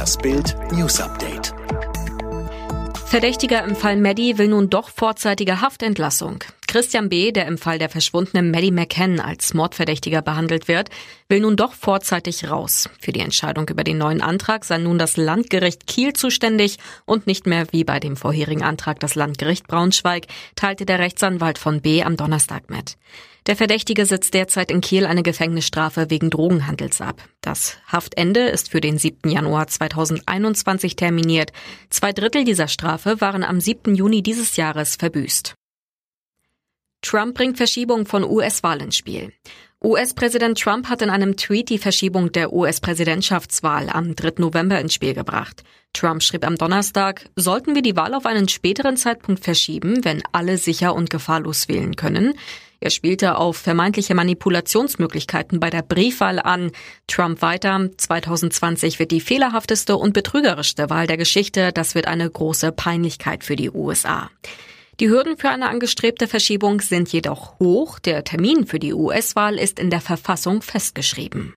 Das 0.00 0.16
Bild 0.16 0.56
News 0.72 0.98
Update. 0.98 1.52
Verdächtiger 3.04 3.62
im 3.64 3.76
Fall 3.76 3.98
Maddie 3.98 4.38
will 4.38 4.48
nun 4.48 4.70
doch 4.70 4.88
vorzeitige 4.88 5.60
Haftentlassung. 5.60 6.38
Christian 6.70 7.08
B., 7.08 7.32
der 7.32 7.48
im 7.48 7.58
Fall 7.58 7.80
der 7.80 7.88
verschwundenen 7.88 8.52
Maddie 8.52 8.70
McCann 8.70 9.18
als 9.18 9.54
Mordverdächtiger 9.54 10.22
behandelt 10.22 10.68
wird, 10.68 10.88
will 11.28 11.40
nun 11.40 11.56
doch 11.56 11.72
vorzeitig 11.72 12.48
raus. 12.48 12.88
Für 13.00 13.10
die 13.10 13.18
Entscheidung 13.18 13.68
über 13.68 13.82
den 13.82 13.98
neuen 13.98 14.22
Antrag 14.22 14.64
sei 14.64 14.78
nun 14.78 14.96
das 14.96 15.16
Landgericht 15.16 15.88
Kiel 15.88 16.12
zuständig 16.12 16.76
und 17.06 17.26
nicht 17.26 17.44
mehr 17.44 17.66
wie 17.72 17.82
bei 17.82 17.98
dem 17.98 18.16
vorherigen 18.16 18.62
Antrag 18.62 19.00
das 19.00 19.16
Landgericht 19.16 19.66
Braunschweig, 19.66 20.28
teilte 20.54 20.86
der 20.86 21.00
Rechtsanwalt 21.00 21.58
von 21.58 21.80
B. 21.80 22.04
am 22.04 22.16
Donnerstag 22.16 22.70
mit. 22.70 22.96
Der 23.48 23.56
Verdächtige 23.56 24.06
sitzt 24.06 24.34
derzeit 24.34 24.70
in 24.70 24.80
Kiel 24.80 25.06
eine 25.06 25.24
Gefängnisstrafe 25.24 26.08
wegen 26.08 26.30
Drogenhandels 26.30 27.00
ab. 27.00 27.20
Das 27.40 27.78
Haftende 27.90 28.42
ist 28.42 28.70
für 28.70 28.80
den 28.80 28.96
7. 28.96 29.28
Januar 29.28 29.66
2021 29.66 30.94
terminiert. 30.94 31.50
Zwei 31.88 32.12
Drittel 32.12 32.44
dieser 32.44 32.68
Strafe 32.68 33.20
waren 33.20 33.42
am 33.42 33.60
7. 33.60 33.96
Juni 33.96 34.22
dieses 34.22 34.54
Jahres 34.54 34.94
verbüßt. 34.94 35.56
Trump 37.02 37.34
bringt 37.34 37.56
Verschiebung 37.56 38.06
von 38.06 38.24
US-Wahl 38.24 38.82
ins 38.82 38.96
Spiel. 38.96 39.32
US-Präsident 39.82 40.60
Trump 40.60 40.90
hat 40.90 41.00
in 41.00 41.08
einem 41.08 41.38
Tweet 41.38 41.70
die 41.70 41.78
Verschiebung 41.78 42.32
der 42.32 42.52
US-Präsidentschaftswahl 42.52 43.88
am 43.88 44.14
3. 44.14 44.34
November 44.36 44.78
ins 44.78 44.92
Spiel 44.92 45.14
gebracht. 45.14 45.64
Trump 45.94 46.22
schrieb 46.22 46.46
am 46.46 46.56
Donnerstag, 46.56 47.30
sollten 47.34 47.74
wir 47.74 47.80
die 47.80 47.96
Wahl 47.96 48.12
auf 48.12 48.26
einen 48.26 48.48
späteren 48.48 48.98
Zeitpunkt 48.98 49.42
verschieben, 49.42 50.04
wenn 50.04 50.22
alle 50.32 50.58
sicher 50.58 50.94
und 50.94 51.08
gefahrlos 51.08 51.68
wählen 51.68 51.96
können? 51.96 52.34
Er 52.80 52.90
spielte 52.90 53.36
auf 53.36 53.56
vermeintliche 53.56 54.14
Manipulationsmöglichkeiten 54.14 55.60
bei 55.60 55.68
der 55.68 55.82
Briefwahl 55.82 56.38
an. 56.38 56.72
Trump 57.06 57.42
weiter, 57.42 57.90
2020 57.96 58.98
wird 58.98 59.10
die 59.10 59.20
fehlerhafteste 59.20 59.96
und 59.96 60.14
betrügerischste 60.14 60.88
Wahl 60.88 61.06
der 61.06 61.18
Geschichte. 61.18 61.72
Das 61.72 61.94
wird 61.94 62.06
eine 62.06 62.28
große 62.28 62.72
Peinlichkeit 62.72 63.44
für 63.44 63.56
die 63.56 63.70
USA. 63.70 64.30
Die 65.00 65.08
Hürden 65.08 65.38
für 65.38 65.48
eine 65.48 65.70
angestrebte 65.70 66.28
Verschiebung 66.28 66.82
sind 66.82 67.10
jedoch 67.10 67.58
hoch. 67.58 67.98
Der 67.98 68.22
Termin 68.22 68.66
für 68.66 68.78
die 68.78 68.92
US-Wahl 68.92 69.58
ist 69.58 69.78
in 69.78 69.88
der 69.88 70.02
Verfassung 70.02 70.60
festgeschrieben. 70.60 71.54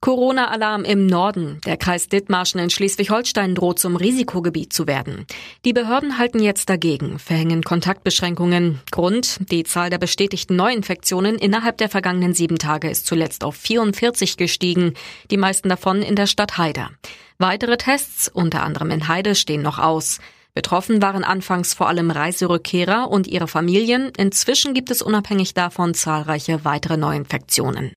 Corona-Alarm 0.00 0.84
im 0.84 1.06
Norden. 1.06 1.60
Der 1.66 1.76
Kreis 1.76 2.08
Dithmarschen 2.08 2.58
in 2.58 2.70
Schleswig-Holstein 2.70 3.54
droht 3.54 3.78
zum 3.78 3.96
Risikogebiet 3.96 4.72
zu 4.72 4.86
werden. 4.86 5.26
Die 5.66 5.74
Behörden 5.74 6.16
halten 6.16 6.40
jetzt 6.40 6.70
dagegen, 6.70 7.18
verhängen 7.18 7.62
Kontaktbeschränkungen. 7.62 8.80
Grund, 8.90 9.38
die 9.50 9.64
Zahl 9.64 9.90
der 9.90 9.98
bestätigten 9.98 10.56
Neuinfektionen 10.56 11.36
innerhalb 11.36 11.76
der 11.76 11.90
vergangenen 11.90 12.32
sieben 12.32 12.58
Tage 12.58 12.88
ist 12.88 13.06
zuletzt 13.06 13.44
auf 13.44 13.56
44 13.56 14.38
gestiegen, 14.38 14.94
die 15.30 15.36
meisten 15.36 15.68
davon 15.68 16.00
in 16.00 16.16
der 16.16 16.26
Stadt 16.26 16.56
Heide. 16.56 16.88
Weitere 17.38 17.76
Tests, 17.76 18.28
unter 18.28 18.62
anderem 18.62 18.90
in 18.90 19.08
Heide, 19.08 19.34
stehen 19.34 19.60
noch 19.60 19.78
aus. 19.78 20.20
Betroffen 20.56 21.02
waren 21.02 21.22
anfangs 21.22 21.74
vor 21.74 21.86
allem 21.86 22.10
Reiserückkehrer 22.10 23.10
und 23.10 23.26
ihre 23.26 23.46
Familien. 23.46 24.10
Inzwischen 24.16 24.72
gibt 24.72 24.90
es 24.90 25.02
unabhängig 25.02 25.52
davon 25.52 25.92
zahlreiche 25.92 26.64
weitere 26.64 26.96
Neuinfektionen. 26.96 27.92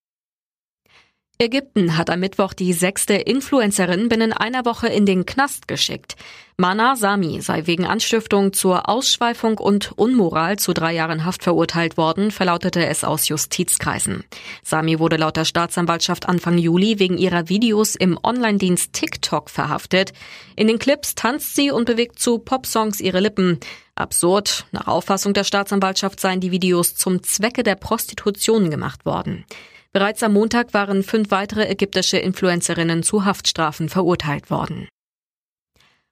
Ägypten 1.41 1.95
hat 1.95 2.09
am 2.09 2.19
Mittwoch 2.19 2.51
die 2.53 2.73
sechste 2.73 3.13
Influencerin 3.13 4.09
binnen 4.09 4.33
einer 4.33 4.65
Woche 4.65 4.89
in 4.89 5.05
den 5.05 5.25
Knast 5.25 5.69
geschickt. 5.69 6.17
Mana 6.57 6.97
Sami 6.97 7.39
sei 7.39 7.65
wegen 7.65 7.85
Anstiftung 7.85 8.51
zur 8.51 8.89
Ausschweifung 8.89 9.57
und 9.57 9.93
Unmoral 9.97 10.59
zu 10.59 10.73
drei 10.73 10.93
Jahren 10.93 11.23
Haft 11.23 11.43
verurteilt 11.43 11.95
worden, 11.95 12.31
verlautete 12.31 12.85
es 12.85 13.05
aus 13.05 13.29
Justizkreisen. 13.29 14.25
Sami 14.63 14.99
wurde 14.99 15.15
laut 15.15 15.37
der 15.37 15.45
Staatsanwaltschaft 15.45 16.27
Anfang 16.27 16.57
Juli 16.57 16.99
wegen 16.99 17.17
ihrer 17.17 17.47
Videos 17.47 17.95
im 17.95 18.19
Online-Dienst 18.21 18.91
TikTok 18.91 19.49
verhaftet. 19.49 20.11
In 20.57 20.67
den 20.67 20.77
Clips 20.77 21.15
tanzt 21.15 21.55
sie 21.55 21.71
und 21.71 21.85
bewegt 21.85 22.19
zu 22.19 22.39
Popsongs 22.39 22.99
ihre 22.99 23.21
Lippen. 23.21 23.61
Absurd. 23.95 24.65
Nach 24.73 24.87
Auffassung 24.87 25.33
der 25.33 25.45
Staatsanwaltschaft 25.45 26.19
seien 26.19 26.41
die 26.41 26.51
Videos 26.51 26.95
zum 26.95 27.23
Zwecke 27.23 27.63
der 27.63 27.75
Prostitution 27.75 28.69
gemacht 28.69 29.05
worden. 29.05 29.45
Bereits 29.91 30.21
am 30.21 30.33
Montag 30.33 30.73
waren 30.73 31.01
fünf 31.01 31.31
weitere 31.31 31.65
ägyptische 31.65 32.17
Influencerinnen 32.17 33.01
zu 33.01 33.25
Haftstrafen 33.25 33.89
verurteilt 33.89 34.51
worden. 34.51 34.87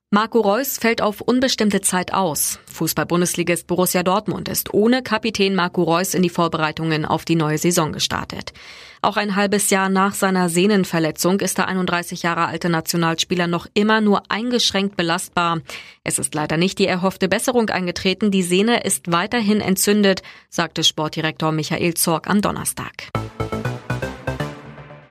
Marco 0.09 0.39
Reus 0.39 0.77
fällt 0.77 1.01
auf 1.01 1.19
unbestimmte 1.19 1.81
Zeit 1.81 2.13
aus. 2.13 2.59
Fußball-Bundesligist 2.71 3.67
Borussia 3.67 4.03
Dortmund 4.03 4.47
ist 4.47 4.73
ohne 4.73 5.03
Kapitän 5.03 5.53
Marco 5.53 5.83
Reus 5.83 6.13
in 6.13 6.23
die 6.23 6.29
Vorbereitungen 6.29 7.03
auf 7.05 7.25
die 7.25 7.35
neue 7.35 7.57
Saison 7.57 7.91
gestartet. 7.91 8.53
Auch 9.01 9.17
ein 9.17 9.35
halbes 9.35 9.69
Jahr 9.69 9.89
nach 9.89 10.13
seiner 10.13 10.47
Sehnenverletzung 10.47 11.41
ist 11.41 11.57
der 11.57 11.67
31 11.67 12.23
Jahre 12.23 12.45
alte 12.45 12.69
Nationalspieler 12.69 13.47
noch 13.47 13.67
immer 13.73 13.99
nur 13.99 14.23
eingeschränkt 14.29 14.95
belastbar. 14.95 15.59
Es 16.05 16.19
ist 16.19 16.33
leider 16.33 16.55
nicht 16.55 16.79
die 16.79 16.87
erhoffte 16.87 17.27
Besserung 17.27 17.69
eingetreten. 17.69 18.31
Die 18.31 18.43
Sehne 18.43 18.83
ist 18.85 19.11
weiterhin 19.11 19.59
entzündet, 19.59 20.23
sagte 20.49 20.85
Sportdirektor 20.85 21.51
Michael 21.51 21.95
Zorg 21.95 22.29
am 22.29 22.41
Donnerstag. 22.41 23.09